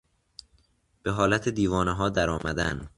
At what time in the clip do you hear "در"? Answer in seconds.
2.09-2.29